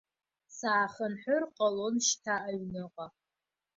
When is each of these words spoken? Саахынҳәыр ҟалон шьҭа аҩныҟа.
Саахынҳәыр 0.55 1.43
ҟалон 1.55 1.95
шьҭа 2.07 2.35
аҩныҟа. 2.47 3.07